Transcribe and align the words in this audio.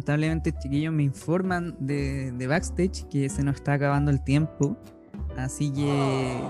lamentablemente, 0.00 0.52
chiquillos, 0.52 0.94
me 0.94 1.02
informan 1.02 1.76
de, 1.78 2.32
de 2.32 2.46
backstage 2.46 3.06
que 3.10 3.28
se 3.28 3.42
nos 3.42 3.56
está 3.56 3.74
acabando 3.74 4.10
el 4.10 4.24
tiempo. 4.24 4.78
Así 5.36 5.70
que, 5.70 6.40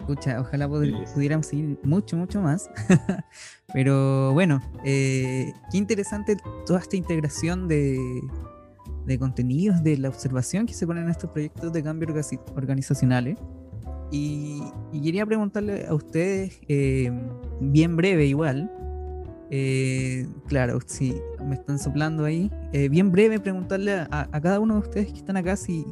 escucha, 0.00 0.40
ojalá 0.40 0.66
pudiéramos 0.68 1.46
seguir 1.46 1.78
mucho, 1.82 2.16
mucho 2.16 2.40
más. 2.40 2.70
Pero 3.74 4.32
bueno, 4.32 4.62
eh, 4.86 5.52
qué 5.70 5.76
interesante 5.76 6.36
toda 6.64 6.80
esta 6.80 6.96
integración 6.96 7.68
de, 7.68 7.98
de 9.04 9.18
contenidos, 9.18 9.82
de 9.82 9.98
la 9.98 10.08
observación 10.08 10.64
que 10.64 10.72
se 10.72 10.86
ponen 10.86 11.04
en 11.04 11.10
estos 11.10 11.28
proyectos 11.28 11.74
de 11.74 11.82
cambio 11.82 12.08
organizacionales. 12.56 13.38
Y, 14.10 14.62
quería 14.92 15.26
preguntarle 15.26 15.86
a 15.86 15.94
ustedes, 15.94 16.58
eh, 16.68 17.12
bien 17.60 17.96
breve 17.96 18.24
igual, 18.24 18.70
eh, 19.50 20.26
claro, 20.46 20.78
si 20.86 21.14
me 21.44 21.54
están 21.54 21.78
soplando 21.78 22.24
ahí, 22.24 22.50
eh, 22.72 22.88
bien 22.88 23.12
breve 23.12 23.40
preguntarle 23.40 23.92
a, 24.10 24.40
cada 24.40 24.60
uno 24.60 24.74
de 24.74 24.80
ustedes 24.80 25.12
que 25.12 25.18
están 25.18 25.36
acá 25.36 25.56
si, 25.56 25.84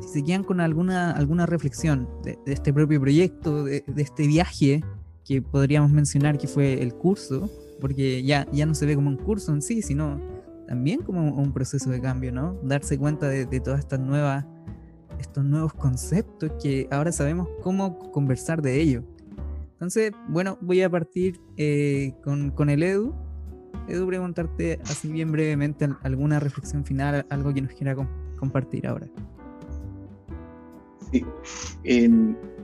se 0.00 0.22
quedan 0.22 0.44
con 0.44 0.60
alguna, 0.60 1.10
alguna 1.12 1.46
reflexión 1.46 2.08
de, 2.22 2.38
este 2.46 2.72
propio 2.72 3.00
proyecto, 3.00 3.64
de, 3.64 3.84
este 3.96 4.26
viaje 4.26 4.82
que 5.24 5.42
podríamos 5.42 5.90
mencionar 5.90 6.38
que 6.38 6.46
fue 6.46 6.82
el 6.82 6.94
curso, 6.94 7.50
porque 7.80 8.22
ya, 8.22 8.46
ya 8.52 8.64
no 8.66 8.74
se 8.74 8.86
ve 8.86 8.94
como 8.94 9.10
un 9.10 9.16
curso 9.16 9.52
en 9.52 9.60
sí, 9.60 9.82
sino 9.82 10.20
también 10.66 11.00
como 11.00 11.34
un 11.34 11.52
proceso 11.52 11.90
de 11.90 12.00
cambio, 12.00 12.32
¿no? 12.32 12.58
Darse 12.62 12.98
cuenta 12.98 13.28
de, 13.28 13.60
todas 13.60 13.80
estas 13.80 14.00
nuevas, 14.00 14.44
estos 15.18 15.44
nuevos 15.44 15.72
conceptos 15.72 16.52
que 16.62 16.86
ahora 16.90 17.10
sabemos 17.10 17.48
cómo 17.62 17.98
conversar 18.10 18.62
de 18.62 18.80
ello. 18.80 19.02
Entonces, 19.78 20.12
bueno, 20.28 20.58
voy 20.60 20.82
a 20.82 20.90
partir 20.90 21.40
eh, 21.56 22.12
con, 22.24 22.68
el 22.68 22.82
Edu. 22.82 23.14
Edu, 23.88 24.06
preguntarte 24.06 24.80
así 24.82 25.10
bien 25.12 25.30
brevemente 25.30 25.88
alguna 26.02 26.40
reflexión 26.40 26.84
final, 26.84 27.24
algo 27.30 27.54
que 27.54 27.62
nos 27.62 27.72
quiera 27.72 27.94
compartir 28.36 28.86
ahora. 28.86 29.06
Sí, 31.12 31.24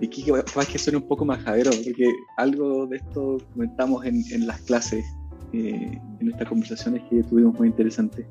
aquí 0.05 0.25
capaz 0.25 0.67
que 0.67 0.79
suene 0.79 0.99
un 0.99 1.09
poco 1.09 1.25
majadero, 1.25 1.71
porque 1.85 2.13
algo 2.37 2.87
de 2.87 2.97
esto 2.97 3.39
comentamos 3.53 4.05
en, 4.05 4.23
en 4.33 4.47
las 4.47 4.61
clases 4.63 5.05
eh, 5.55 6.01
en 6.19 6.31
estas 6.31 6.49
conversaciones 6.49 7.01
que 7.09 7.23
tuvimos 7.23 7.57
muy 7.57 7.69
interesantes. 7.69 8.27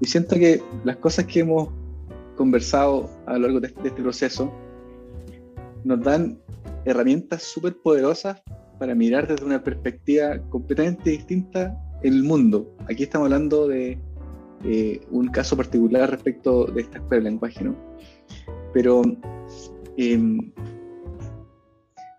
Y 0.00 0.06
siento 0.06 0.34
que 0.34 0.60
las 0.82 0.96
cosas 0.96 1.26
que 1.26 1.40
hemos 1.40 1.68
conversado 2.36 3.08
a 3.26 3.34
lo 3.34 3.38
largo 3.40 3.60
de, 3.60 3.68
este 3.68 3.92
proceso 3.92 4.52
nos 5.84 6.02
dan 6.02 6.40
herramientas 6.84 7.42
súper 7.42 7.76
poderosas 7.76 8.42
para 8.78 8.94
mirar 8.94 9.26
desde 9.28 9.44
una 9.44 9.62
perspectiva 9.62 10.38
completamente 10.50 11.10
distinta 11.10 11.78
el 12.02 12.22
mundo. 12.22 12.74
Aquí 12.88 13.04
estamos 13.04 13.26
hablando 13.26 13.68
de 13.68 13.98
un 15.10 15.28
caso 15.28 15.56
particular 15.56 16.10
respecto 16.10 16.66
de 16.66 16.82
esta 16.82 16.98
escuela 16.98 17.24
de 17.24 17.30
lenguaje, 17.30 17.64
¿no? 17.64 17.76
Pero 18.72 19.02
em, 19.96 20.38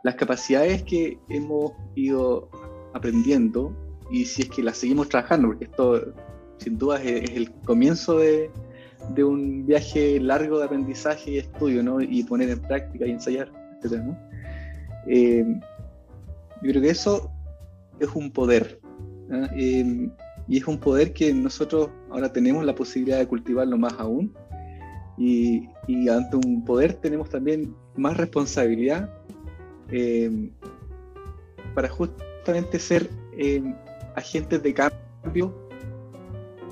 las 0.04 0.16
capacidades 0.16 0.84
que 0.84 1.18
hemos 1.30 1.72
ido 1.96 2.50
aprendiendo 2.94 3.76
y 4.12 4.26
si 4.26 4.44
es 4.44 4.50
que 4.50 4.62
la 4.62 4.74
seguimos 4.74 5.10
trabajando, 5.10 5.48
porque 5.48 5.66
esto 5.66 6.14
sin 6.60 6.78
duda 6.78 7.02
es, 7.02 7.32
el 7.32 7.52
comienzo 7.66 8.20
de, 8.20 8.50
de, 9.16 9.24
un 9.24 9.66
viaje 9.66 10.20
largo 10.20 10.60
de 10.60 10.66
aprendizaje 10.66 11.32
y 11.32 11.38
estudio, 11.40 11.84
¿no? 11.84 12.00
Y 12.00 12.24
poner 12.24 12.50
en 12.50 12.62
práctica 12.62 13.06
y 13.06 13.12
ensayar, 13.12 13.52
etc. 13.84 14.04
¿no? 14.04 14.18
Eh, 15.08 15.46
yo 16.62 16.72
creo 16.72 16.82
que 16.82 16.90
eso 16.90 17.32
es 18.00 18.10
un 18.16 18.32
poder. 18.32 18.80
Eh, 19.56 20.10
y 20.48 20.58
es 20.58 20.68
un 20.68 20.78
poder 20.78 21.14
que 21.14 21.34
nosotros 21.34 21.90
ahora 22.12 22.32
tenemos 22.32 22.64
la 22.66 22.76
posibilidad 22.76 23.18
de 23.18 23.28
cultivarlo 23.28 23.78
más 23.78 23.94
aún. 23.98 24.34
Y, 25.18 25.68
ante 26.10 26.36
un 26.36 26.66
poder 26.66 26.94
tenemos 26.96 27.30
también 27.30 27.74
más 27.96 28.18
responsabilidad 28.18 29.10
eh, 29.90 30.52
para 31.74 31.88
justamente 31.88 32.80
ser 32.80 33.10
agentes 34.16 34.62
de 34.62 34.74
cambio 34.74 35.54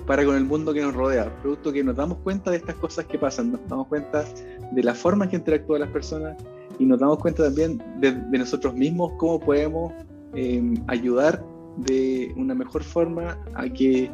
para 0.05 0.25
con 0.25 0.35
el 0.35 0.43
mundo 0.43 0.73
que 0.73 0.81
nos 0.81 0.93
rodea, 0.93 1.33
producto 1.41 1.71
que 1.71 1.83
nos 1.83 1.95
damos 1.95 2.17
cuenta 2.19 2.51
de 2.51 2.57
estas 2.57 2.75
cosas 2.75 3.05
que 3.05 3.17
pasan, 3.17 3.53
nos 3.53 3.67
damos 3.67 3.87
cuenta 3.87 4.25
de 4.71 4.83
la 4.83 4.93
forma 4.93 5.25
en 5.25 5.31
que 5.31 5.37
interactúan 5.37 5.81
las 5.81 5.89
personas 5.89 6.35
y 6.79 6.85
nos 6.85 6.99
damos 6.99 7.19
cuenta 7.19 7.43
también 7.43 7.81
de, 7.99 8.13
nosotros 8.37 8.73
mismos, 8.73 9.13
cómo 9.17 9.39
podemos 9.39 9.93
em, 10.33 10.75
ayudar 10.87 11.43
de 11.77 12.33
una 12.37 12.53
mejor 12.55 12.83
forma 12.83 13.37
a 13.55 13.67
que 13.69 14.11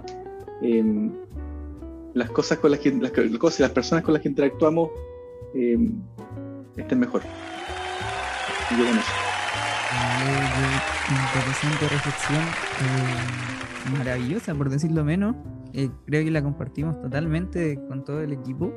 em, 0.61 1.11
las 2.13 2.29
cosas 2.31 2.59
con 2.59 2.71
las 2.71 2.79
que 2.79 2.91
las, 2.91 3.11
cosas, 3.11 3.59
las 3.61 3.71
personas 3.71 4.03
con 4.03 4.13
las 4.13 4.23
que 4.23 4.29
interactuamos 4.29 4.89
em, 5.53 6.01
estén 6.77 6.99
mejor. 6.99 7.21
Y 8.71 8.77
yo 8.77 8.85
con 8.85 8.97
eso 8.97 9.29
interesante 11.09 11.87
reflexión, 11.87 12.41
eh, 12.41 13.97
maravillosa 13.97 14.53
por 14.55 14.69
decirlo 14.69 15.03
menos. 15.03 15.35
Eh, 15.73 15.89
creo 16.05 16.23
que 16.23 16.31
la 16.31 16.41
compartimos 16.41 17.01
totalmente 17.01 17.79
con 17.87 18.03
todo 18.03 18.21
el 18.21 18.33
equipo. 18.33 18.73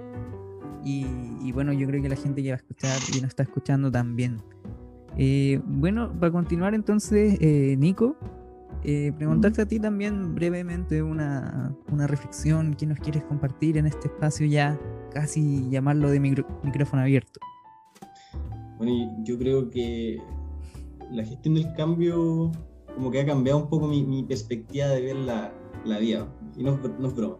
Y, 0.84 1.52
bueno, 1.52 1.72
yo 1.72 1.86
creo 1.86 2.02
que 2.02 2.08
la 2.08 2.16
gente 2.16 2.42
que 2.42 2.48
va 2.48 2.54
a 2.54 2.58
escuchar 2.58 2.98
y 3.16 3.20
nos 3.20 3.28
está 3.28 3.44
escuchando 3.44 3.90
también. 3.90 4.42
Eh, 5.16 5.60
bueno, 5.64 6.12
para 6.18 6.32
continuar 6.32 6.74
entonces, 6.74 7.38
Nico, 7.78 8.16
preguntarte 8.82 9.62
a 9.62 9.66
ti 9.66 9.78
también 9.78 10.34
brevemente 10.34 11.02
una, 11.02 11.76
una, 11.92 12.06
reflexión 12.06 12.74
que 12.74 12.86
nos 12.86 12.98
quieres 12.98 13.22
compartir 13.24 13.76
en 13.76 13.86
este 13.86 14.08
espacio 14.08 14.46
ya 14.46 14.78
casi 15.12 15.68
llamarlo 15.70 16.10
de 16.10 16.18
micrófono 16.18 17.02
abierto. 17.02 17.40
Bueno, 18.78 19.22
yo 19.24 19.38
creo 19.38 19.70
que 19.70 20.18
la 21.12 21.24
gestión 21.24 21.54
del 21.54 21.72
cambio 21.74 22.50
como 22.94 23.10
que 23.10 23.20
ha 23.20 23.26
cambiado 23.26 23.58
un 23.58 23.68
poco 23.68 23.88
mi, 23.88 24.22
perspectiva 24.24 24.88
de 24.88 25.02
ver 25.02 25.16
la, 25.16 25.52
la 25.84 25.98
vida. 25.98 26.28
Y 26.56 26.62
no, 26.62 26.78
no, 26.98 27.08
es 27.08 27.14
broma. 27.14 27.38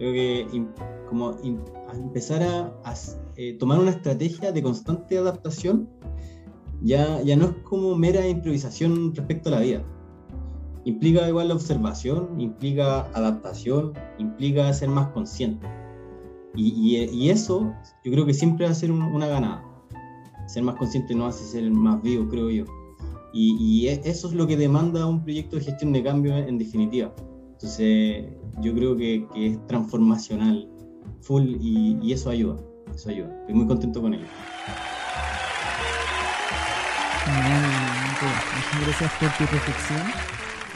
Creo 0.00 0.14
que 0.14 0.66
como 1.10 1.36
empezar 1.92 2.42
a, 2.42 2.94
eh, 3.36 3.58
tomar 3.58 3.78
una 3.78 3.90
estrategia 3.90 4.50
de 4.50 4.62
constante 4.62 5.18
adaptación 5.18 5.90
ya, 6.80 7.20
ya 7.20 7.36
no 7.36 7.44
es 7.48 7.52
como 7.64 7.94
mera 7.96 8.26
improvisación 8.26 9.14
respecto 9.14 9.50
a 9.50 9.52
la 9.52 9.60
vida. 9.60 9.84
Implica 10.86 11.28
igual 11.28 11.48
la 11.48 11.54
observación, 11.54 12.40
implica 12.40 13.10
adaptación, 13.12 13.92
implica 14.16 14.72
ser 14.72 14.88
más 14.88 15.08
consciente. 15.08 15.66
Y, 16.54 16.96
y, 16.96 17.28
eso 17.28 17.70
yo 18.02 18.10
creo 18.10 18.24
que 18.24 18.32
siempre 18.32 18.64
va 18.64 18.72
a 18.72 18.74
ser 18.74 18.90
una 18.90 19.26
ganada. 19.26 19.62
Ser 20.46 20.62
más 20.62 20.76
consciente 20.76 21.14
no 21.14 21.26
hace 21.26 21.44
ser 21.44 21.70
más 21.70 22.00
vivo, 22.00 22.26
creo 22.26 22.48
yo. 22.48 22.64
Y, 23.34 23.86
e, 23.86 24.00
eso 24.02 24.28
es 24.28 24.32
lo 24.34 24.46
que 24.46 24.56
demanda 24.56 25.04
un 25.04 25.22
proyecto 25.22 25.56
de 25.56 25.62
gestión 25.64 25.92
de 25.92 26.02
cambio 26.02 26.34
en 26.34 26.56
definitiva. 26.56 27.14
Entonces, 27.62 28.24
yo 28.62 28.74
creo 28.74 28.96
que, 28.96 29.26
es 29.36 29.66
transformacional, 29.66 30.66
full, 31.20 31.56
y, 31.60 32.10
eso 32.10 32.30
ayuda, 32.30 32.56
eso 32.94 33.10
ayuda. 33.10 33.38
Estoy 33.40 33.54
muy 33.54 33.66
contento 33.66 34.00
con 34.00 34.14
ello. 34.14 34.24
Muchas 38.56 38.86
gracias 38.86 39.12
por 39.20 39.28
tu 39.36 39.52
reflexión. 39.52 40.00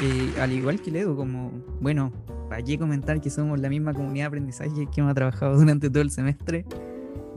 Eh, 0.02 0.34
al 0.42 0.52
igual 0.52 0.78
que 0.82 0.90
Ledo, 0.90 1.16
como, 1.16 1.52
bueno, 1.80 2.12
para 2.50 2.62
qué 2.62 2.78
comentar 2.78 3.18
que 3.18 3.30
somos 3.30 3.58
la 3.58 3.70
misma 3.70 3.94
comunidad 3.94 4.24
de 4.24 4.28
aprendizaje 4.28 4.86
que 4.94 5.00
hemos 5.00 5.14
trabajado 5.14 5.56
durante 5.58 5.88
todo 5.88 6.02
el 6.02 6.10
semestre, 6.10 6.66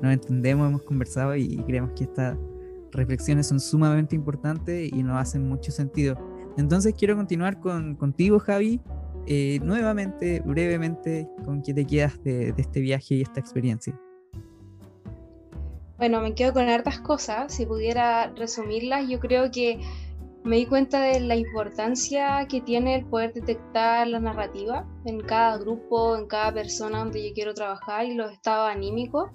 nos 0.01 0.11
entendemos, 0.11 0.67
hemos 0.67 0.81
conversado 0.81 1.37
y 1.37 1.55
creemos 1.65 1.91
que 1.95 2.03
esta 2.03 2.37
reflexiones 2.91 3.47
son 3.47 3.61
sumamente 3.61 4.13
importantes 4.13 4.91
y 4.91 5.03
nos 5.03 5.21
hacen 5.21 5.47
mucho 5.47 5.71
sentido. 5.71 6.17
Entonces 6.57 6.93
quiero 6.97 7.15
continuar 7.15 7.61
con, 7.61 7.95
contigo, 7.95 8.39
Javi, 8.39 8.81
eh, 9.27 9.59
nuevamente, 9.61 10.41
brevemente, 10.45 11.27
con 11.43 11.61
qué 11.61 11.73
te 11.73 11.85
quedas 11.85 12.23
de, 12.23 12.53
este 12.57 12.79
viaje 12.79 13.15
y 13.15 13.21
esta 13.21 13.39
experiencia. 13.41 13.99
Bueno, 15.97 16.21
me 16.21 16.33
quedo 16.33 16.53
con 16.53 16.69
hartas 16.69 16.99
cosas. 16.99 17.53
Si 17.53 17.65
pudiera 17.65 18.31
resumirlas, 18.35 19.09
yo 19.09 19.19
creo 19.19 19.51
que 19.51 19.81
me 20.45 20.55
di 20.55 20.65
cuenta 20.65 21.01
de 21.01 21.19
la 21.19 21.35
importancia 21.35 22.47
que 22.47 22.61
tiene 22.61 22.95
el 22.95 23.05
poder 23.05 23.33
detectar 23.33 24.07
la 24.07 24.19
narrativa 24.21 24.87
en 25.03 25.19
cada 25.19 25.57
grupo, 25.57 26.15
en 26.15 26.25
cada 26.27 26.53
persona 26.53 26.99
donde 26.99 27.27
yo 27.27 27.33
quiero 27.33 27.53
trabajar 27.53 28.05
y 28.05 28.13
los 28.13 28.31
estados 28.31 28.71
anímicos. 28.71 29.29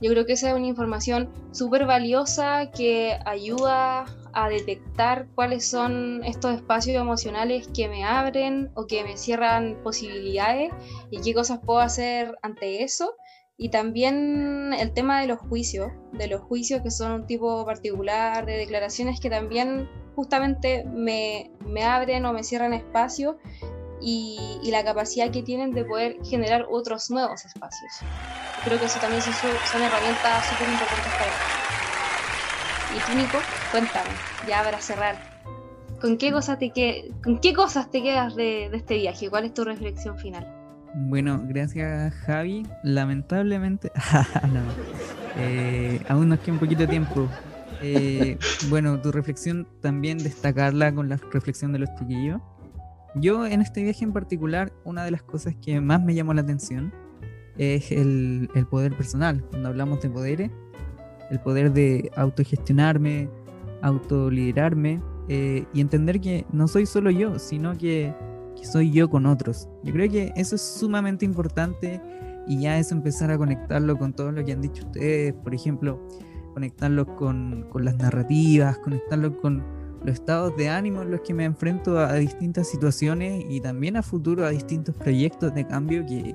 Yo 0.00 0.10
creo 0.10 0.26
que 0.26 0.32
esa 0.32 0.50
es 0.50 0.56
una 0.56 0.66
información 0.66 1.30
súper 1.52 1.86
valiosa 1.86 2.70
que 2.72 3.16
ayuda 3.24 4.06
a 4.36 4.50
detectar 4.50 5.28
cuáles 5.34 5.66
son 5.66 6.22
estos 6.22 6.54
espacios 6.54 7.00
emocionales 7.00 7.68
que 7.74 7.88
me 7.88 8.04
abren 8.04 8.70
o 8.74 8.86
que 8.86 9.02
me 9.02 9.16
cierran 9.16 9.82
posibilidades 9.82 10.74
y 11.10 11.22
qué 11.22 11.32
cosas 11.32 11.60
puedo 11.64 11.80
hacer 11.80 12.36
ante 12.42 12.84
eso. 12.84 13.14
Y 13.56 13.70
también 13.70 14.74
el 14.74 14.92
tema 14.92 15.22
de 15.22 15.26
los 15.26 15.38
juicios, 15.38 15.90
de 16.12 16.26
los 16.26 16.42
juicios 16.42 16.82
que 16.82 16.90
son 16.90 17.12
un 17.12 17.26
tipo 17.26 17.64
particular, 17.64 18.44
de 18.44 18.58
declaraciones 18.58 19.20
que 19.20 19.30
también 19.30 19.88
justamente 20.14 20.84
me, 20.84 21.50
me 21.64 21.84
abren 21.84 22.26
o 22.26 22.34
me 22.34 22.44
cierran 22.44 22.74
espacio 22.74 23.38
y, 24.02 24.60
la 24.70 24.84
capacidad 24.84 25.30
que 25.30 25.42
tienen 25.42 25.72
de 25.72 25.86
poder 25.86 26.18
generar 26.22 26.66
otros 26.70 27.10
nuevos 27.10 27.46
espacios. 27.46 28.04
Creo 28.62 28.78
que 28.78 28.84
eso 28.84 29.00
también 29.00 29.22
son, 29.22 29.64
son 29.64 29.82
herramientas 29.82 30.46
súper 30.46 30.68
importantes 30.68 31.14
para 31.14 31.38
Y 32.94 32.98
tú, 33.00 33.18
Nico, 33.18 33.38
cuéntame, 33.70 34.10
ya 34.48 34.62
para 34.62 34.80
cerrar, 34.80 35.16
¿con 36.00 36.18
qué 36.18 36.32
cosas 36.32 36.58
te, 36.58 36.70
que, 36.70 37.10
¿con 37.22 37.38
qué 37.40 37.52
cosas 37.54 37.90
te 37.90 38.02
quedas 38.02 38.36
de, 38.36 38.68
de 38.70 38.76
este 38.76 38.96
viaje? 38.96 39.28
¿Cuál 39.30 39.44
es 39.44 39.54
tu 39.54 39.64
reflexión 39.64 40.18
final? 40.18 40.46
Bueno, 40.94 41.42
gracias 41.46 42.14
Javi. 42.14 42.66
Lamentablemente, 42.82 43.92
no, 44.52 44.60
eh, 45.36 46.00
aún 46.08 46.30
nos 46.30 46.40
queda 46.40 46.54
un 46.54 46.58
poquito 46.58 46.80
de 46.80 46.88
tiempo. 46.88 47.28
Eh, 47.82 48.38
bueno, 48.70 48.98
tu 49.00 49.12
reflexión 49.12 49.68
también 49.82 50.16
destacarla 50.16 50.94
con 50.94 51.10
la 51.10 51.18
reflexión 51.32 51.72
de 51.72 51.80
los 51.80 51.94
chiquillos. 51.98 52.40
Yo 53.14 53.46
en 53.46 53.60
este 53.60 53.82
viaje 53.82 54.04
en 54.04 54.12
particular, 54.12 54.72
una 54.84 55.04
de 55.04 55.10
las 55.10 55.22
cosas 55.22 55.54
que 55.60 55.80
más 55.80 56.02
me 56.02 56.14
llamó 56.14 56.32
la 56.32 56.40
atención 56.40 56.92
es 57.58 57.92
el, 57.92 58.48
poder 58.70 58.96
personal. 58.96 59.42
Cuando 59.50 59.68
hablamos 59.68 60.00
de 60.00 60.10
poderes, 60.10 60.50
el 61.30 61.40
poder 61.40 61.72
de 61.72 62.10
autogestionarme, 62.16 63.28
autoliderarme 63.82 65.02
eh, 65.28 65.64
y 65.72 65.80
entender 65.80 66.20
que 66.20 66.46
no 66.52 66.68
soy 66.68 66.86
solo 66.86 67.10
yo, 67.10 67.38
sino 67.38 67.76
que, 67.76 68.14
soy 68.62 68.90
yo 68.90 69.08
con 69.10 69.26
otros. 69.26 69.68
Yo 69.84 69.92
creo 69.92 70.10
que 70.10 70.32
eso 70.34 70.56
es 70.56 70.62
sumamente 70.62 71.24
importante 71.24 72.00
y 72.48 72.60
ya 72.60 72.78
es 72.78 72.90
empezar 72.90 73.30
a 73.30 73.38
conectarlo 73.38 73.98
con 73.98 74.12
todo 74.12 74.32
lo 74.32 74.44
que 74.44 74.52
han 74.52 74.62
dicho 74.62 74.84
ustedes, 74.86 75.34
por 75.34 75.54
ejemplo, 75.54 76.00
conectarlo 76.54 77.16
con, 77.16 77.66
con 77.70 77.84
las 77.84 77.96
narrativas, 77.96 78.78
conectarlo 78.78 79.36
con 79.40 79.62
los 80.06 80.14
estados 80.14 80.56
de 80.56 80.68
ánimo 80.68 81.02
en 81.02 81.10
los 81.10 81.20
que 81.20 81.34
me 81.34 81.44
enfrento 81.44 81.98
a, 81.98 82.14
distintas 82.14 82.68
situaciones 82.68 83.44
y 83.48 83.60
también 83.60 83.96
a 83.96 84.02
futuro 84.02 84.44
a 84.44 84.50
distintos 84.50 84.94
proyectos 84.94 85.52
de 85.52 85.66
cambio 85.66 86.06
que, 86.06 86.34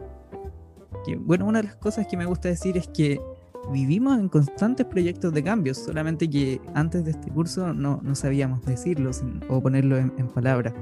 bueno, 1.17 1.45
una 1.45 1.61
de 1.61 1.69
las 1.69 1.77
cosas 1.77 2.05
que 2.07 2.17
me 2.17 2.25
gusta 2.25 2.49
decir 2.49 2.77
es 2.77 2.88
que 2.89 3.19
vivimos 3.69 4.19
en 4.19 4.29
constantes 4.29 4.85
proyectos 4.85 5.33
de 5.33 5.43
cambio, 5.43 5.73
solamente 5.73 6.29
que 6.29 6.61
antes 6.73 7.05
de 7.05 7.11
este 7.11 7.31
curso 7.31 7.73
no, 7.73 7.99
no 8.03 8.15
sabíamos 8.15 8.65
decirlo 8.65 9.11
o 9.49 9.61
ponerlo 9.61 9.97
en, 9.97 10.27
palabras. 10.27 10.73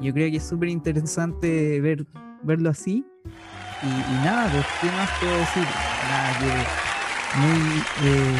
Yo 0.00 0.12
creo 0.12 0.30
que 0.30 0.36
es 0.36 0.44
súper 0.44 0.68
interesante 0.68 1.80
ver, 1.80 2.06
verlo 2.42 2.70
así. 2.70 3.04
Y, 3.82 4.24
nada, 4.24 4.50
pues, 4.50 4.64
¿qué 4.80 4.86
más 4.86 5.10
puedo 5.20 5.36
decir? 5.36 5.64
Nada, 6.08 6.38
que 6.38 6.92
muy, 7.38 7.82
eh, 8.04 8.36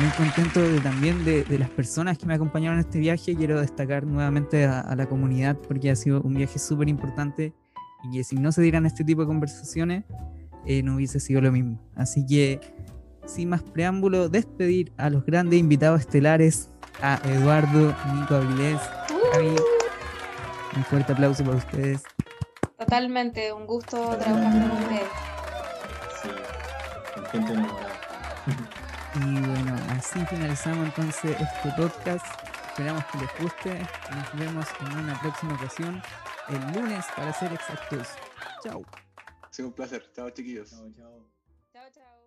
muy 0.00 0.08
contento 0.10 0.60
también 0.82 1.24
de, 1.24 1.44
las 1.58 1.70
personas 1.70 2.18
que 2.18 2.26
me 2.26 2.34
acompañaron 2.34 2.78
en 2.78 2.84
este 2.84 2.98
viaje. 2.98 3.34
Quiero 3.34 3.60
destacar 3.60 4.06
nuevamente 4.06 4.64
a, 4.64 4.94
la 4.96 5.06
comunidad 5.06 5.56
porque 5.56 5.90
ha 5.90 5.96
sido 5.96 6.20
un 6.22 6.34
viaje 6.34 6.58
súper 6.58 6.88
importante 6.88 7.52
y 8.04 8.16
que 8.16 8.24
si 8.24 8.36
no 8.36 8.52
se 8.52 8.62
dieran 8.62 8.86
este 8.86 9.04
tipo 9.04 9.22
de 9.22 9.26
conversaciones 9.26 10.04
eh, 10.66 10.82
no 10.82 10.96
hubiese 10.96 11.20
sido 11.20 11.40
lo 11.40 11.52
mismo. 11.52 11.80
Así 11.94 12.26
que 12.26 12.60
sin 13.26 13.50
más 13.50 13.62
preámbulo, 13.62 14.28
despedir 14.28 14.92
a 14.96 15.10
los 15.10 15.24
grandes 15.24 15.58
invitados 15.58 16.00
estelares, 16.00 16.70
a 17.02 17.20
Eduardo, 17.24 17.94
Nico 18.14 18.34
Avilés, 18.34 18.80
Javi. 19.32 19.56
Un 20.76 20.84
fuerte 20.84 21.12
aplauso 21.12 21.44
para 21.44 21.56
ustedes. 21.56 22.02
Totalmente, 22.78 23.52
un 23.52 23.66
gusto 23.66 24.16
trabajar 24.16 24.68
con 24.68 24.78
ustedes. 24.82 25.08
Sí, 26.22 26.28
gente 27.30 27.52
enamorada. 27.52 27.94
Y 29.16 29.40
bueno, 29.40 29.76
así 29.90 30.26
finalizamos 30.26 30.86
entonces 30.86 31.36
este 31.40 31.70
podcast. 31.76 32.26
Esperamos 32.68 33.04
que 33.04 33.18
les 33.18 33.40
guste. 33.40 33.78
Nos 34.10 34.34
vemos 34.36 34.66
en 34.80 34.98
una 34.98 35.20
próxima 35.20 35.54
ocasión 35.54 36.02
el 36.48 36.72
lunes 36.72 37.04
para 37.14 37.32
ser 37.32 37.52
exactos. 37.52 38.08
Chao. 38.62 38.82
Ha 39.42 39.52
sido 39.52 39.68
un 39.68 39.74
placer. 39.74 40.10
Chao 40.12 40.30
chiquillos. 40.30 40.70
Chao, 40.70 40.90
chao. 40.92 41.28
Chao, 41.72 41.84
chao. 41.94 42.23